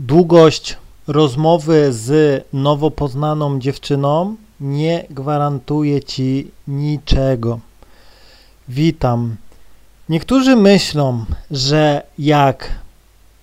[0.00, 0.76] Długość
[1.06, 7.58] rozmowy z nowo poznaną dziewczyną nie gwarantuje ci niczego.
[8.68, 9.36] Witam.
[10.08, 12.70] Niektórzy myślą, że jak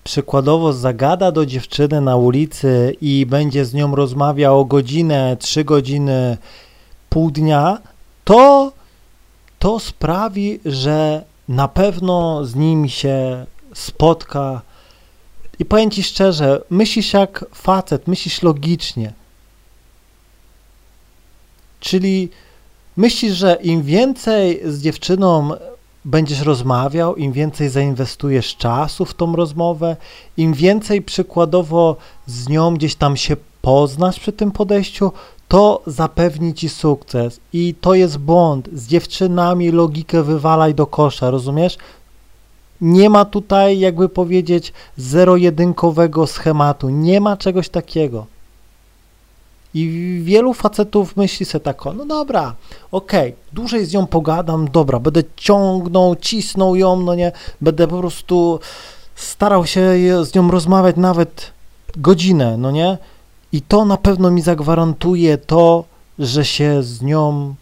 [0.04, 6.38] przykładowo zagada do dziewczyny na ulicy i będzie z nią rozmawiał o godzinę, trzy godziny,
[7.10, 7.78] pół dnia,
[8.24, 8.72] to
[9.60, 14.62] to sprawi, że na pewno z nim się spotka.
[15.60, 19.13] I powiem ci szczerze, myślisz jak facet, myślisz logicznie.
[21.80, 22.30] Czyli
[22.98, 25.49] myślisz, że im więcej z dziewczyną
[26.05, 29.96] będziesz rozmawiał, im więcej zainwestujesz czasu w tą rozmowę,
[30.38, 31.96] im więcej przykładowo
[32.27, 35.12] z nią gdzieś tam się poznasz przy tym podejściu,
[35.48, 37.40] to zapewni ci sukces.
[37.54, 38.70] I to jest błąd.
[38.74, 41.77] Z dziewczynami logikę wywalaj do kosza, rozumiesz?
[42.85, 46.89] Nie ma tutaj, jakby powiedzieć, zero-jedynkowego schematu.
[46.89, 48.26] Nie ma czegoś takiego.
[49.73, 52.55] I wielu facetów myśli sobie tak, no dobra,
[52.91, 57.99] okej, okay, dłużej z nią pogadam, dobra, będę ciągnął, cisnął ją, no nie, będę po
[57.99, 58.60] prostu
[59.15, 59.82] starał się
[60.26, 61.51] z nią rozmawiać nawet
[61.98, 62.98] godzinę, no nie,
[63.51, 65.84] i to na pewno mi zagwarantuje to,
[66.19, 67.56] że się z nią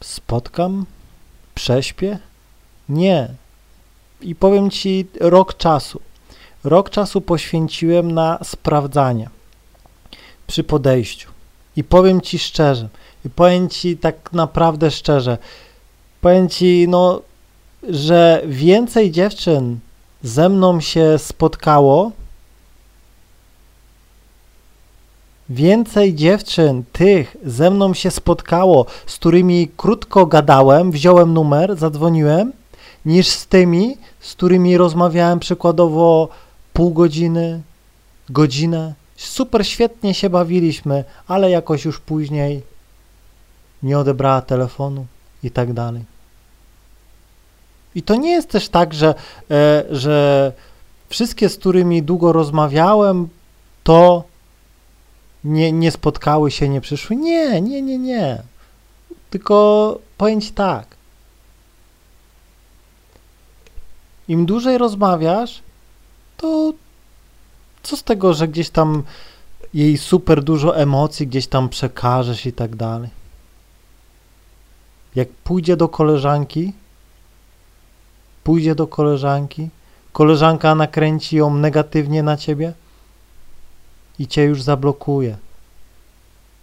[0.00, 0.86] spotkam,
[1.54, 2.18] prześpię?
[2.88, 3.28] Nie.
[4.20, 6.00] I powiem Ci rok czasu.
[6.64, 9.30] Rok czasu poświęciłem na sprawdzanie
[10.46, 11.30] przy podejściu.
[11.76, 12.88] I powiem Ci szczerze,
[13.24, 15.38] i powiem Ci tak naprawdę szczerze,
[16.20, 17.22] powiem Ci, no,
[17.88, 19.78] że więcej dziewczyn
[20.22, 22.12] ze mną się spotkało,
[25.48, 32.52] Więcej dziewczyn tych ze mną się spotkało, z którymi krótko gadałem, wziąłem numer, zadzwoniłem,
[33.06, 36.28] niż z tymi, z którymi rozmawiałem przykładowo
[36.72, 37.62] pół godziny,
[38.30, 38.94] godzinę.
[39.16, 42.62] Super świetnie się bawiliśmy, ale jakoś już później
[43.82, 45.06] nie odebrała telefonu
[45.42, 46.04] i tak dalej.
[47.94, 49.14] I to nie jest też tak, że,
[49.50, 50.52] e, że
[51.08, 53.28] wszystkie, z którymi długo rozmawiałem,
[53.84, 54.24] to
[55.44, 57.16] nie, nie spotkały się, nie przyszły.
[57.16, 58.42] Nie, nie, nie, nie.
[59.30, 59.98] Tylko
[60.40, 60.95] ci tak.
[64.28, 65.62] Im dłużej rozmawiasz,
[66.36, 66.72] to
[67.82, 69.02] co z tego, że gdzieś tam
[69.74, 73.10] jej super dużo emocji gdzieś tam przekażesz i tak dalej.
[75.14, 76.72] Jak pójdzie do koleżanki,
[78.44, 79.68] pójdzie do koleżanki,
[80.12, 82.72] koleżanka nakręci ją negatywnie na ciebie,
[84.18, 85.36] i cię już zablokuje.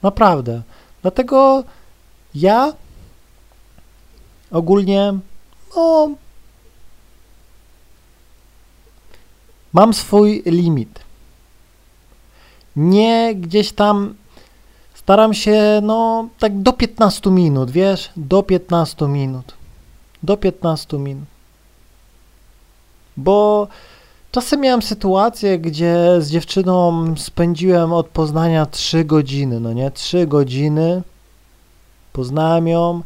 [0.02, 0.62] Naprawdę.
[1.02, 1.64] Dlatego
[2.36, 2.74] ja
[4.52, 5.14] ogólnie
[5.76, 6.12] no,
[9.74, 11.00] mam swój limit.
[12.76, 14.16] Nie gdzieś tam
[14.94, 19.54] staram się, no, tak do 15 minut, wiesz, do 15 minut.
[20.24, 21.26] Do 15 minut.
[23.18, 23.68] Bo
[24.34, 31.02] Czasem miałem sytuację, gdzie z dziewczyną spędziłem od Poznania 3 godziny, no nie, 3 godziny,
[32.14, 33.02] poznałem ją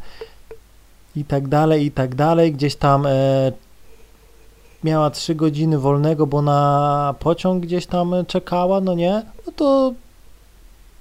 [1.16, 3.10] i tak dalej, i tak dalej, gdzieś tam e,
[4.88, 9.94] miała 3 godziny wolnego, bo na pociąg gdzieś tam czekała, no nie, no to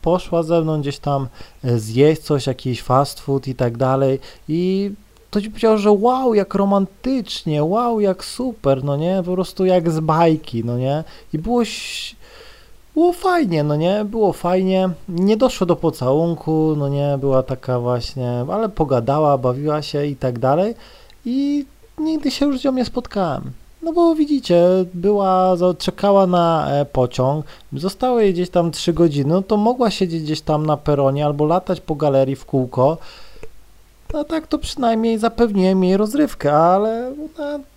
[0.02, 1.28] poszła ze mną gdzieś tam
[1.64, 4.18] e, zjeść coś, jakiś fast food i tak dalej.
[4.48, 4.90] I
[5.30, 10.00] ktoś powiedział, że wow, jak romantycznie, wow, jak super, no nie, po prostu jak z
[10.00, 11.62] bajki, no nie, i było,
[12.94, 18.44] było fajnie, no nie, było fajnie, nie doszło do pocałunku, no nie, była taka właśnie,
[18.52, 20.74] ale pogadała, bawiła się i tak dalej.
[21.24, 21.66] I
[21.98, 23.52] nigdy się już z nią nie spotkałem.
[23.86, 24.64] No bo widzicie,
[24.94, 30.22] była, czekała na e, pociąg, zostało jej gdzieś tam 3 godziny, no to mogła siedzieć
[30.22, 32.98] gdzieś tam na peronie albo latać po galerii w kółko,
[34.12, 37.12] no tak to przynajmniej zapewniłem jej rozrywkę, ale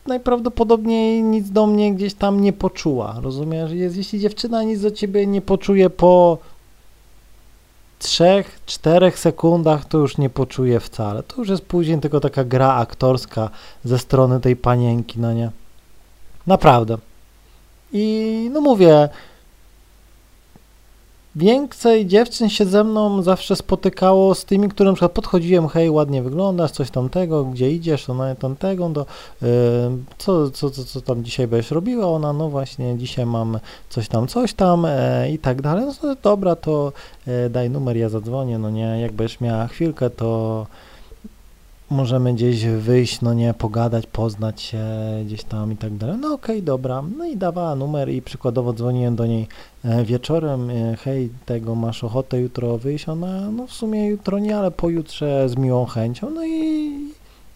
[0.07, 3.71] najprawdopodobniej nic do mnie gdzieś tam nie poczuła, rozumiesz?
[3.71, 6.37] Jeśli dziewczyna nic do ciebie nie poczuje po
[7.99, 11.23] trzech, czterech sekundach, to już nie poczuje wcale.
[11.23, 13.49] To już jest później tylko taka gra aktorska
[13.83, 15.51] ze strony tej panienki, no nie?
[16.47, 16.97] Naprawdę.
[17.93, 19.09] I no mówię,
[21.35, 26.21] Więcej dziewczyn się ze mną zawsze spotykało z tymi, którym na przykład podchodziłem, hej, ładnie
[26.23, 29.05] wyglądasz, coś tamtego, gdzie idziesz, no tamtego, do,
[29.41, 29.47] yy,
[30.17, 33.59] co, co, co, co tam dzisiaj będziesz robiła, ona, no właśnie, dzisiaj mam
[33.89, 34.83] coś tam, coś tam
[35.23, 36.93] yy, i tak dalej, no dobra, to
[37.27, 40.65] yy, daj numer, ja zadzwonię, no nie, jak będziesz miała chwilkę, to
[41.89, 44.83] możemy gdzieś wyjść, no nie, pogadać, poznać się
[45.25, 46.17] gdzieś tam i tak dalej.
[46.17, 47.03] No okej, okay, dobra.
[47.17, 49.47] No i dawała numer i przykładowo dzwoniłem do niej
[49.83, 53.09] e, wieczorem, e, hej, tego masz ochotę jutro wyjść?
[53.09, 56.29] Ona, no w sumie jutro nie, ale pojutrze z miłą chęcią.
[56.29, 56.91] No i,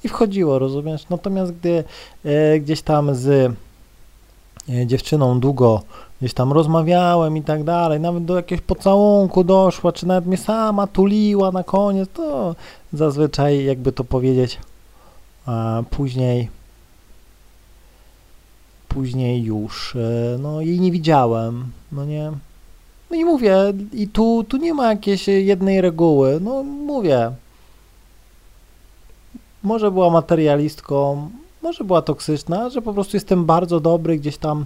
[0.03, 1.09] i wchodziło, rozumiesz?
[1.09, 1.83] Natomiast gdy
[2.25, 3.55] e, gdzieś tam z
[4.69, 5.81] e, dziewczyną długo
[6.23, 10.87] gdzieś tam rozmawiałem i tak dalej, nawet do jakiegoś pocałunku doszła, czy nawet mnie sama
[10.87, 12.55] tuliła na koniec, to
[12.93, 14.59] zazwyczaj, jakby to powiedzieć,
[15.89, 16.49] później
[18.87, 22.31] później już, e, no jej nie widziałem, no nie.
[23.11, 23.55] No i mówię,
[23.93, 27.31] i tu, tu nie ma jakiejś jednej reguły, no mówię.
[29.63, 31.29] Może była materialistką,
[31.61, 34.65] może była toksyczna, że po prostu jestem bardzo dobry gdzieś tam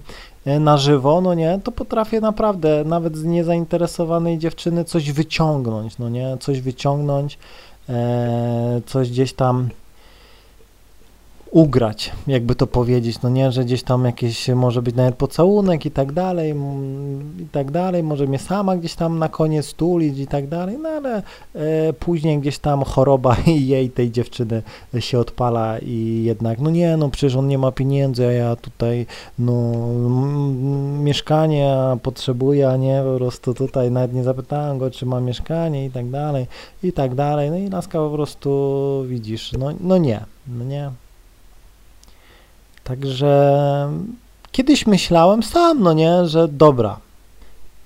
[0.59, 6.38] na żywo, no nie, to potrafię naprawdę nawet z niezainteresowanej dziewczyny coś wyciągnąć, no nie,
[6.39, 7.38] coś wyciągnąć,
[7.89, 9.69] e, coś gdzieś tam
[11.51, 15.91] ugrać, jakby to powiedzieć, no nie, że gdzieś tam jakieś może być nawet pocałunek i
[15.91, 16.55] tak dalej,
[17.39, 20.89] i tak dalej, może mnie sama gdzieś tam na koniec tulić i tak dalej, no
[20.89, 21.23] ale
[21.55, 24.63] e, później gdzieś tam choroba i jej, tej dziewczyny
[24.99, 29.05] się odpala i jednak, no nie, no przecież on nie ma pieniędzy, a ja tutaj,
[29.39, 29.71] no
[31.03, 35.91] mieszkanie potrzebuję, a nie, po prostu tutaj nawet nie zapytałem go, czy ma mieszkanie i
[35.91, 36.47] tak dalej,
[36.83, 40.91] i tak dalej, no i laska po prostu widzisz, no, no nie, no nie,
[42.88, 43.89] Także
[44.51, 47.00] kiedyś myślałem sam, no nie, że dobra,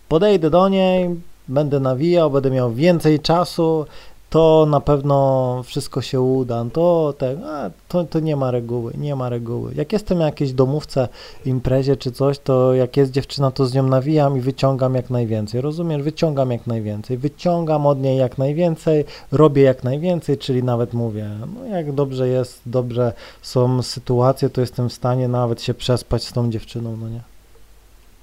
[0.09, 1.09] podejdę do niej,
[1.47, 3.85] będę nawijał, będę miał więcej czasu,
[4.31, 9.15] to na pewno wszystko się uda, to, te, a, to, to nie ma reguły, nie
[9.15, 9.71] ma reguły.
[9.75, 11.07] Jak jestem na jakiejś domówce,
[11.45, 15.61] imprezie czy coś, to jak jest dziewczyna, to z nią nawijam i wyciągam jak najwięcej,
[15.61, 16.01] rozumiesz?
[16.01, 21.65] Wyciągam jak najwięcej, wyciągam od niej jak najwięcej, robię jak najwięcej, czyli nawet mówię, no
[21.65, 26.51] jak dobrze jest, dobrze są sytuacje, to jestem w stanie nawet się przespać z tą
[26.51, 27.21] dziewczyną, no nie?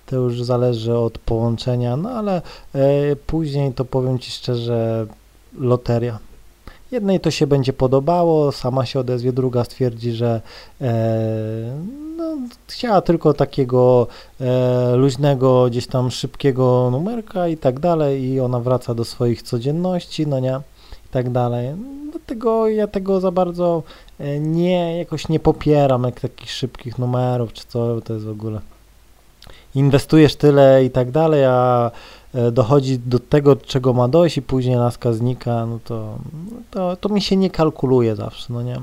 [0.06, 2.42] To już zależy od połączenia, no ale
[2.74, 5.06] e, później to powiem Ci szczerze,
[5.60, 6.18] loteria.
[6.90, 10.40] Jednej to się będzie podobało, sama się odezwie, druga stwierdzi, że
[10.80, 11.78] e,
[12.16, 12.36] no,
[12.68, 14.06] chciała tylko takiego
[14.40, 20.26] e, luźnego, gdzieś tam szybkiego numerka i tak dalej i ona wraca do swoich codzienności,
[20.26, 20.60] no nie,
[21.06, 21.74] i tak dalej.
[22.10, 23.82] Dlatego ja tego za bardzo
[24.18, 28.60] e, nie, jakoś nie popieram, jak takich szybkich numerów, czy co, to jest w ogóle
[29.74, 31.90] inwestujesz tyle i tak dalej, a
[32.52, 36.18] dochodzi do tego, czego ma dojść i później laska znika, no to,
[36.70, 38.76] to, to mi się nie kalkuluje zawsze, no nie.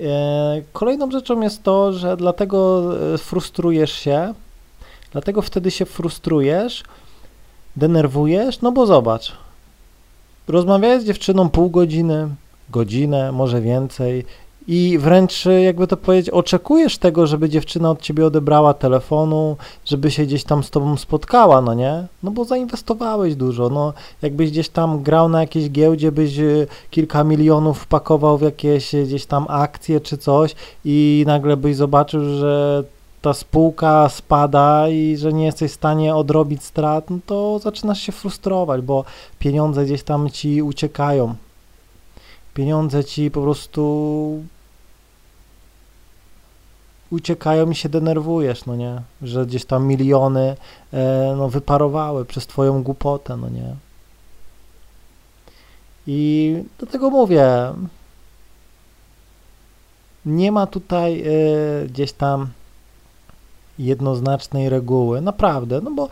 [0.00, 4.34] E, kolejną rzeczą jest to, że dlatego e, frustrujesz się,
[5.12, 6.84] dlatego wtedy się frustrujesz,
[7.76, 9.32] denerwujesz, no bo zobacz,
[10.48, 12.28] rozmawiałeś z dziewczyną pół godziny,
[12.70, 14.24] godzinę, może więcej
[14.68, 20.26] i wręcz, jakby to powiedzieć, oczekujesz tego, żeby dziewczyna od ciebie odebrała telefonu, żeby się
[20.26, 22.06] gdzieś tam z tobą spotkała, no nie?
[22.22, 23.92] No bo zainwestowałeś dużo, no
[24.22, 29.02] jakbyś gdzieś tam grał na jakiejś giełdzie, byś e, kilka milionów wpakował w jakieś e,
[29.02, 30.54] gdzieś tam akcje czy coś
[30.84, 32.84] i nagle byś zobaczył, że
[33.22, 38.12] ta spółka spada i że nie jesteś w stanie odrobić strat, no to zaczynasz się
[38.12, 39.04] frustrować, bo
[39.38, 41.34] pieniądze gdzieś tam ci uciekają.
[42.54, 44.42] Pieniądze ci po prostu
[47.10, 49.02] uciekają i się denerwujesz, no nie?
[49.22, 50.56] Że gdzieś tam miliony
[50.92, 53.74] e, no, wyparowały przez twoją głupotę, no nie?
[56.06, 57.48] I do tego mówię,
[60.26, 62.48] nie ma tutaj e, gdzieś tam
[63.78, 66.08] jednoznacznej reguły, naprawdę, no bo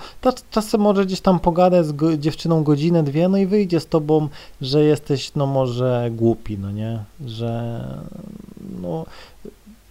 [0.51, 4.29] czasem może gdzieś tam pogadać z go, dziewczyną godzinę, dwie, no i wyjdzie z tobą,
[4.61, 7.81] że jesteś, no może głupi, no nie, że
[8.83, 9.07] no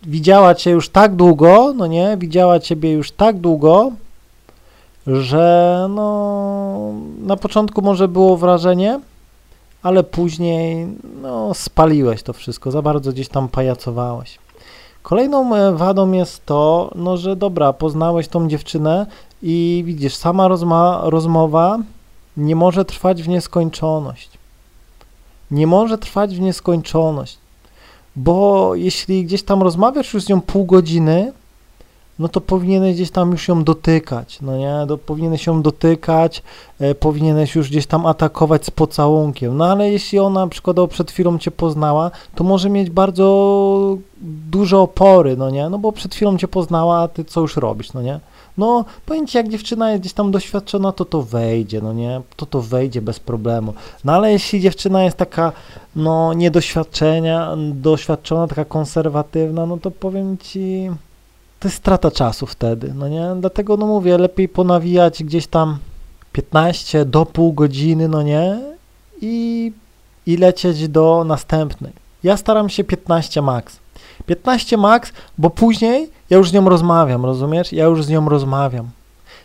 [0.06, 3.92] widziała cię już tak długo, no nie, widziała ciebie już tak długo,
[5.08, 9.00] że no na początku może było wrażenie,
[9.84, 10.88] ale później
[11.22, 14.40] no spaliłeś to wszystko, za bardzo gdzieś tam pajacowałeś.
[15.02, 19.06] Kolejną e, wadą jest to, no że dobra, poznałeś tą dziewczynę
[19.42, 20.48] i widzisz, sama
[21.04, 21.78] rozmowa
[22.38, 24.30] nie może trwać w nieskończoność.
[25.52, 27.38] Nie może trwać w nieskończoność
[28.16, 31.34] bo jeśli gdzieś tam rozmawiasz już z nią pół godziny,
[32.20, 36.44] no to powinieneś gdzieś tam już ją dotykać, no nie, do, powinieneś ją dotykać,
[36.80, 41.38] e, powinieneś już gdzieś tam atakować z pocałunkiem, no ale jeśli ona przykładowo przed chwilą
[41.38, 43.98] cię poznała, to może mieć bardzo
[44.52, 47.94] duże opory, no nie, no bo przed chwilą cię poznała, a ty co już robisz,
[47.94, 48.20] no nie,
[48.58, 52.22] No, powiem ci, jak dziewczyna jest gdzieś tam doświadczona, to to wejdzie, no nie?
[52.36, 53.74] To to wejdzie bez problemu.
[54.04, 55.52] No ale jeśli dziewczyna jest taka,
[55.96, 60.90] no, niedoświadczenia, doświadczona, taka konserwatywna, no to powiem ci,
[61.60, 63.28] to jest strata czasu wtedy, no nie?
[63.40, 65.78] Dlatego, no mówię, lepiej ponawijać gdzieś tam
[66.32, 68.60] 15 do pół godziny, no nie?
[69.22, 69.72] I,
[70.26, 71.92] i lecieć do następnej.
[72.24, 73.85] Ja staram się 15 max.
[74.26, 77.74] 15 max, bo później ja już z nią rozmawiam, rozumiesz?
[77.74, 78.90] Ja już z nią rozmawiam.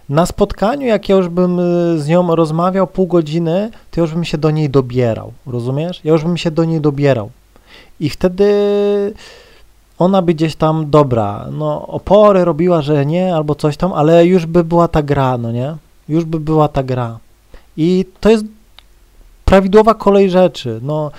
[0.08, 4.24] Na spotkaniu, jak ja już bym y, z nią rozmawiał pół godziny, to już bym
[4.24, 6.00] się do niej dobierał, rozumiesz?
[6.04, 7.30] Ja już bym się do niej dobierał.
[8.00, 8.44] I wtedy
[9.98, 14.46] ona by gdzieś tam, dobra, no opory robiła, że nie, albo coś tam, ale już
[14.46, 15.76] by była ta gra, no nie?
[16.08, 17.18] Już by była ta gra.
[17.76, 18.44] I to jest
[19.44, 21.10] prawidłowa kolej rzeczy, no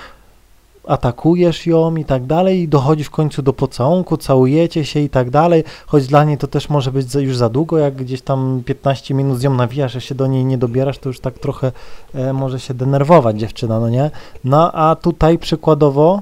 [0.87, 5.29] atakujesz ją i tak dalej i dochodzi w końcu do pocałunku, całujecie się i tak
[5.29, 9.13] dalej, choć dla niej to też może być już za długo, jak gdzieś tam 15
[9.13, 11.71] minut z nią nawijasz, a się do niej nie dobierasz, to już tak trochę
[12.13, 14.11] e, może się denerwować dziewczyna, no nie?
[14.43, 16.21] No a tutaj przykładowo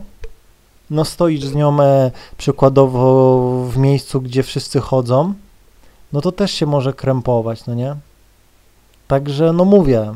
[0.89, 5.33] no stoisz z nią e, przykładowo w miejscu, gdzie wszyscy chodzą,
[6.13, 7.95] no to też się może krępować, no nie?
[9.07, 10.13] Także no mówię,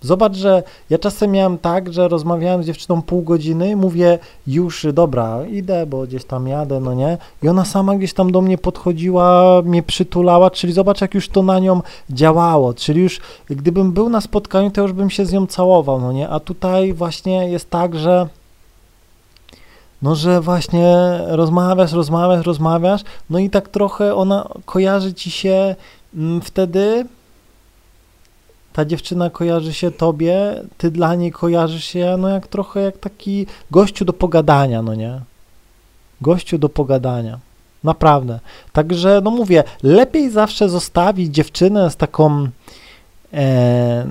[0.00, 5.46] Zobacz, że ja czasem miałem tak, że rozmawiałem z dziewczyną pół godziny, mówię już, dobra,
[5.46, 7.18] idę, bo gdzieś tam jadę, no nie?
[7.42, 11.42] I ona sama gdzieś tam do mnie podchodziła, mnie przytulała, czyli zobacz, jak już to
[11.42, 15.46] na nią działało, czyli już gdybym był na spotkaniu, to już bym się z nią
[15.46, 16.28] całował, no nie?
[16.28, 18.28] A tutaj właśnie jest tak, że
[20.02, 23.00] no, że właśnie rozmawiasz, rozmawiasz, rozmawiasz,
[23.30, 25.74] no i tak trochę ona kojarzy ci się
[26.14, 27.04] mm, wtedy
[28.76, 33.46] ta dziewczyna kojarzy się tobie, ty dla niej kojarzysz się, no jak trochę jak taki
[33.70, 35.20] gościu do pogadania, no nie?
[36.20, 37.38] Gościu do pogadania.
[37.84, 38.40] Naprawdę.
[38.72, 42.48] Także, no mówię, lepiej zawsze zostawić dziewczynę z taką
[43.32, 44.06] e,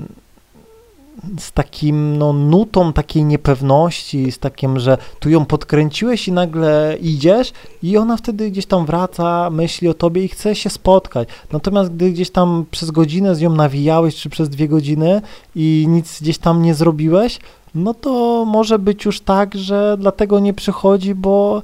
[1.40, 7.54] z takim no, nutą takiej niepewności, z takim, że tu ją podkręciłeś i nagle idziesz
[7.84, 11.30] i ona wtedy gdzieś tam wraca, myśli o tobie i chce się spotkać.
[11.52, 15.22] Natomiast gdy gdzieś tam przez godzinę z nią nawijałeś, czy przez dwie godziny
[15.56, 17.40] i nic gdzieś tam nie zrobiłeś,
[17.76, 21.62] no to może być już tak, że dlatego nie przychodzi, bo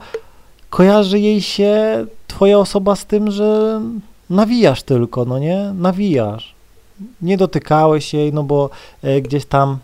[0.69, 3.81] kojarzy jej się twoja osoba z tym, że
[4.29, 5.73] nawijasz tylko, no nie?
[5.75, 6.60] Nawijasz
[7.21, 8.69] nie dotykałeś jej, no bo
[9.03, 9.77] e, gdzieś tam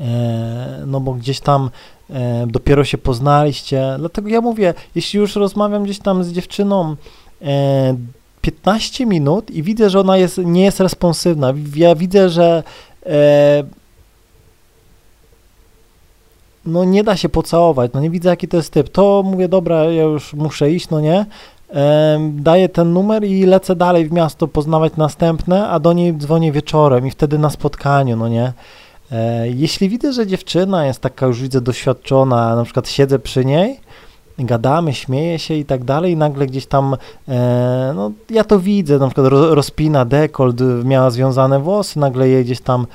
[0.00, 1.70] e, no bo gdzieś tam
[2.10, 3.96] e, dopiero się poznaliście.
[3.98, 6.96] Dlatego ja mówię, jeśli już rozmawiam gdzieś tam z dziewczyną
[8.40, 12.62] 15 minut i widzę, że ona jest, nie jest responsywna, ja widzę, że
[16.66, 19.84] no nie da się pocałować, no nie widzę jaki to jest typ, to mówię, dobra,
[19.84, 21.26] ja już muszę iść, no nie,
[22.32, 27.06] daję ten numer i lecę dalej w miasto poznawać następne, a do niej dzwonię wieczorem
[27.06, 28.52] i wtedy na spotkaniu, no nie.
[29.12, 33.80] E, jeśli widzę, że dziewczyna jest taka już widzę doświadczona, na przykład siedzę przy niej,
[34.38, 36.96] gadamy, śmieję się i tak dalej i nagle gdzieś tam,
[37.28, 42.60] e, no ja to widzę, na przykład rozpina dekolt, miała związane włosy, nagle jej gdzieś
[42.60, 42.86] tam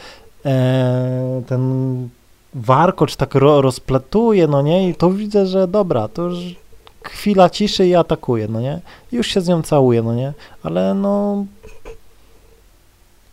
[0.45, 2.09] e, ten
[2.53, 6.55] warkocz tak rozplatuje, no nie, i to widzę, że dobra, to już
[7.03, 8.79] chwila ciszy i atakuje, no nie?
[9.11, 10.33] Już się z nią całuje, no nie?
[10.63, 11.45] Ale no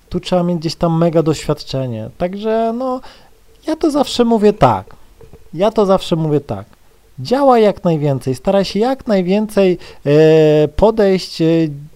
[0.09, 2.11] tu trzeba mieć gdzieś tam mega doświadczenie.
[2.19, 3.01] Także no
[3.67, 4.87] ja to zawsze mówię tak.
[5.55, 6.67] Ja to zawsze mówię tak.
[7.19, 11.47] Działa jak najwięcej, staraj się jak najwięcej e, podejść e,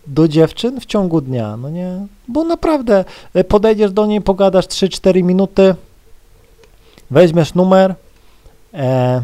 [0.07, 2.07] do dziewczyn w ciągu dnia, no nie?
[2.29, 5.75] Bo naprawdę e, podejdziesz do niej, pogadasz 3-4 minuty,
[7.11, 7.95] weźmiesz numer,
[8.75, 9.23] e,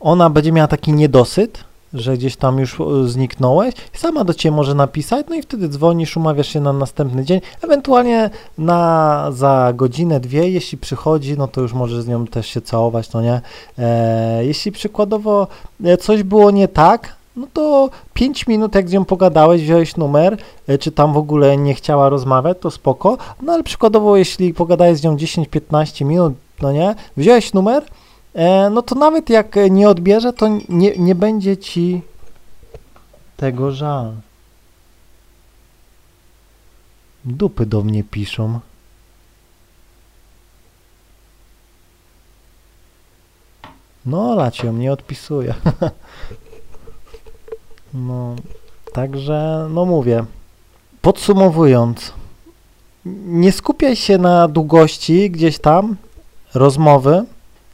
[0.00, 1.64] ona będzie miała taki niedosyt,
[1.94, 6.16] że gdzieś tam już e, zniknąłeś, sama do ciebie może napisać, no i wtedy dzwonisz,
[6.16, 11.72] umawiasz się na następny dzień, ewentualnie na za godzinę, dwie, jeśli przychodzi, no to już
[11.72, 13.40] możesz z nią też się całować, no nie.
[13.78, 15.48] E, jeśli przykładowo
[15.84, 20.36] e, coś było nie tak, no to 5 minut jak z nią pogadałeś, wziąłeś numer,
[20.66, 24.98] e, czy tam w ogóle nie chciała rozmawiać, to spoko, no ale przykładowo jeśli pogadałeś
[24.98, 27.84] z nią 10-15 minut, no nie, wziąłeś numer,
[28.70, 32.02] no to nawet jak nie odbierze, to nie, nie będzie ci
[33.36, 34.12] tego żal.
[37.24, 38.60] Dupy do mnie piszą.
[44.06, 45.54] No, lacie mnie odpisuje.
[47.94, 48.36] no,
[48.92, 50.24] także, no mówię.
[51.02, 52.12] Podsumowując,
[53.24, 55.96] nie skupiaj się na długości gdzieś tam
[56.54, 57.24] rozmowy,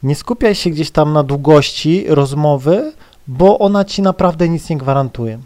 [0.07, 2.93] nie skupiaj się gdzieś tam na długości rozmowy,
[3.27, 5.39] bo ona ci naprawdę nic nie gwarantuje.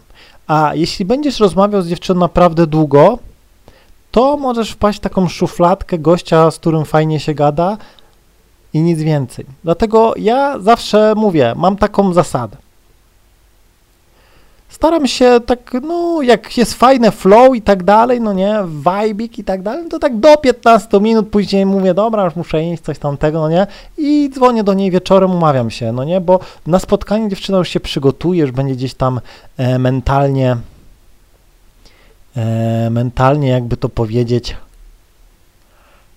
[0.47, 3.19] A jeśli będziesz rozmawiał z dziewczyną naprawdę długo,
[4.11, 7.77] to możesz wpaść w taką szufladkę gościa, z którym fajnie się gada
[8.73, 9.45] i nic więcej.
[9.63, 12.57] Dlatego ja zawsze mówię, mam taką zasadę.
[14.71, 19.43] Staram się tak, no, jak jest fajne flow i tak dalej, no nie, vibik i
[19.43, 23.39] tak dalej, to tak do 15 minut później mówię, dobra, już muszę iść, coś tamtego,
[23.39, 27.57] no nie, i dzwonię do niej wieczorem, umawiam się, no nie, bo na spotkanie dziewczyna
[27.57, 29.21] już się przygotuje, już będzie gdzieś tam
[29.57, 30.57] e, mentalnie,
[32.37, 34.55] e, mentalnie, jakby to powiedzieć,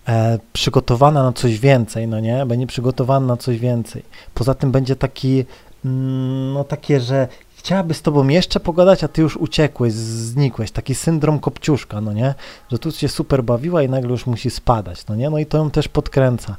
[0.08, 4.02] e, przygotowana na coś więcej, no nie, będzie przygotowana na coś więcej.
[4.34, 5.44] Poza tym będzie taki,
[5.84, 7.28] mm, no takie, że
[7.64, 12.35] chciałaby z tobą jeszcze pogadać, a ty już uciekłeś, znikłeś, taki syndrom kopciuszka, no nie,
[12.73, 15.59] że tu się super bawiła i nagle już musi spadać, no nie, no i to
[15.59, 16.56] ją też podkręca.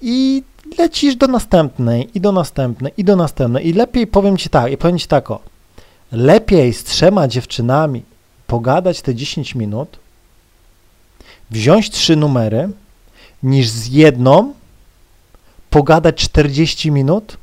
[0.00, 0.42] I
[0.78, 3.68] lecisz do następnej, i do następnej, i do następnej.
[3.68, 5.40] I lepiej powiem ci tak, i powiem ci tak o,
[6.12, 8.02] lepiej z trzema dziewczynami
[8.46, 9.98] pogadać te 10 minut,
[11.50, 12.68] wziąć trzy numery,
[13.42, 14.54] niż z jedną
[15.70, 17.36] pogadać 40 minut,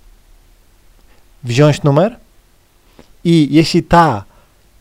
[1.43, 2.25] wziąć numer
[3.25, 4.24] i jeśli ta,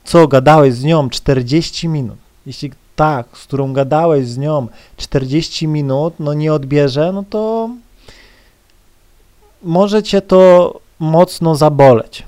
[0.04, 6.14] co gadałeś z nią 40 minut, jeśli ta, z którą gadałeś z nią 40 minut,
[6.18, 7.70] no nie odbierze, no to
[9.62, 12.22] może cię to mocno zaboleć.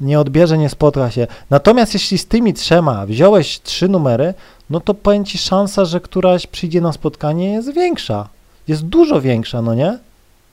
[0.00, 1.26] Nie odbierze, nie spotka się.
[1.50, 4.34] Natomiast jeśli z tymi trzema wziąłeś trzy numery,
[4.70, 8.28] no to powiem ci szansa, że któraś przyjdzie na spotkanie jest większa.
[8.68, 9.98] Jest dużo większa, no nie?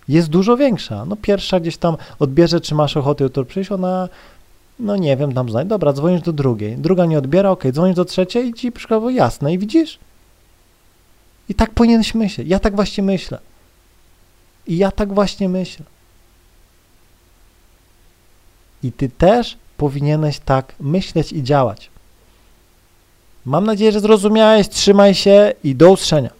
[0.08, 1.06] Jest dużo większa.
[1.06, 4.10] No pierwsza gdzieś tam odbierze, czy masz ochotę jutro przyjść, ona
[4.82, 5.66] no nie wiem, tam znaj.
[5.66, 6.78] Dobra, dzwonisz do drugiej.
[6.78, 10.00] Druga nie odbiera, ok, dzwonisz do trzeciej i ci przykładowo jasne i widzisz?
[11.50, 12.48] I tak powinieneś myśleć.
[12.48, 13.40] Ja tak właśnie myślę.
[14.68, 15.86] I ja tak właśnie myślę.
[18.84, 21.90] I ty też powinieneś tak myśleć i działać.
[23.46, 24.70] Mam nadzieję, że zrozumiałeś.
[24.70, 26.32] Trzymaj się i do usłyszenia.